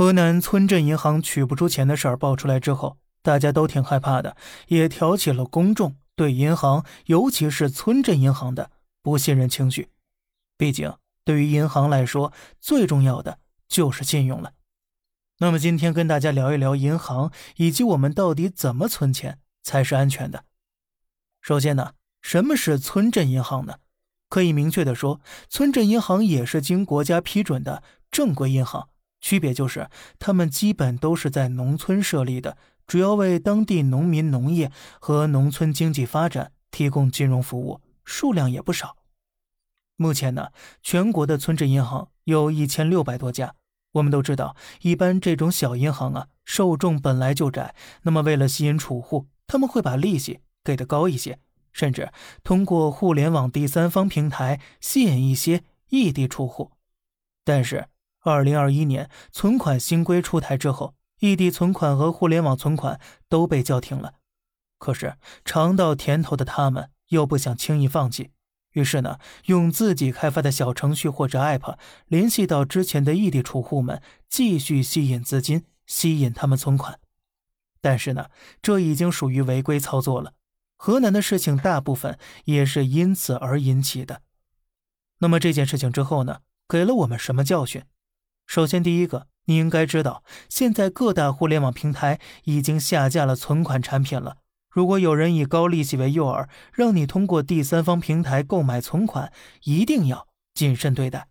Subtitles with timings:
[0.00, 4.34] 河南村镇银行取不出钱的事儿爆出来之后，大家都挺害怕的，
[4.68, 8.70] 也挑起了公众对银行，尤其是村镇银行的
[9.02, 9.90] 不信任情绪。
[10.56, 10.90] 毕竟，
[11.22, 12.32] 对于银行来说，
[12.62, 14.54] 最重要的就是信用了。
[15.40, 20.44] 那么，今天跟大家聊一聊银行，以及我们到底怎么存钱才是安全的。
[21.42, 21.92] 首先呢，
[22.22, 23.74] 什么是村镇银行呢？
[24.30, 25.20] 可以明确的说，
[25.50, 28.88] 村镇银行也是经国家批准的正规银行，
[29.20, 38.96] 区别就是他们基本都是在农村设立的，主要为当地农民农业和农村经济发展提供金融服务，数量也不少。
[39.96, 40.48] 目前呢，
[40.82, 43.54] 全国的村镇银行有一千六百多家。
[43.92, 51.40] 我们都知道，一般这种小银行啊，受众本来就窄，那么为了吸引储户，他们会把利息给的高一些，
[51.72, 52.12] 甚至
[52.44, 56.70] 通过互联网第三方平台吸引一些异地储户。
[57.44, 57.88] 但是，
[58.20, 64.14] 二零二一年存款新规出台之后，异地存款和互联网存款都被叫停了。
[64.78, 68.30] 可是，尝到甜头的他们又不想轻易放弃。
[68.72, 77.00] 于是呢，用自己开发的小程序或者 App 联系到之前的异地储户们，继续吸引资金，吸引他们存款。
[77.80, 78.30] 但是呢，
[78.62, 80.34] 这已经属于违规操作了。
[80.76, 84.22] 河南的事情大部分也是因此而引起的。
[85.18, 87.82] 那么这件事情之后呢，给了我们什么教训？
[88.50, 94.38] 首先，第一个，你应该知道，现在各大互联网平台已经下架了存款产品了。
[94.68, 101.28] 如果有人以高利息为诱饵，让你通过第三方平台购买存款，一定要谨慎对待。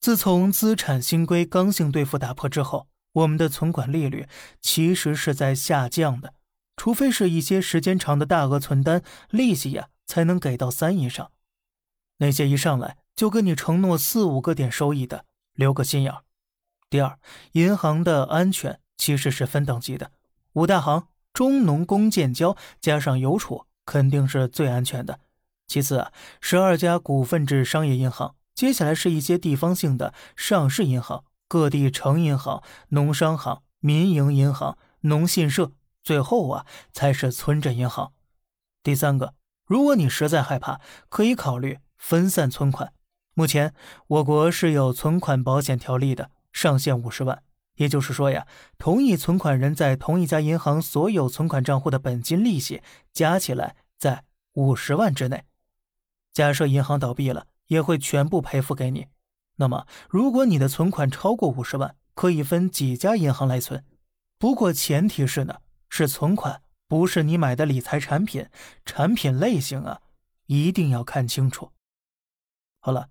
[0.00, 4.26] 自从资产新规刚性兑付打破之后，我们的存款利率
[4.60, 6.34] 其实是在下降的，
[6.76, 11.30] 除非是一些时间长的大额存单，利息呀才能给到三以上。
[12.18, 15.24] 那些一上来就跟你承诺四五个点收益的，
[15.56, 16.14] 留个心眼。
[16.88, 17.18] 第二，
[17.52, 20.12] 银行的安全其实是分等级的，
[20.52, 21.08] 五大行。
[21.32, 25.20] 中农工建交加上邮储肯定是最安全的，
[25.66, 26.10] 其次啊，
[26.40, 38.14] 十二家股份制商业银行，接下来是一些地方性的上市银行、各地城银行、农商行、民营银行、农信社，最后啊才是村镇银行。
[38.82, 39.34] 第三个，
[39.66, 42.94] 如果你实在害怕，可以考虑分散存款。
[43.38, 43.74] 目前
[44.06, 47.42] 我国是有存款保险条例的，上限五十万。
[47.74, 48.46] 也就是说呀，
[48.78, 52.82] 同一存款人在同一家银行所有存款账户的本金利息
[53.12, 55.44] 加起来在五十万之内。
[56.32, 59.08] 假设银行倒闭了，也会全部赔付给你。
[59.56, 63.84] 那么，如果你的存款超过五十万，可以分几家银行来存。
[64.38, 65.60] 不过前提是呢，
[65.90, 68.48] 是存款，不是你买的理财产品。
[68.86, 70.00] 产品类型啊，
[70.46, 71.72] 一定要看清楚。
[72.80, 73.10] 好了，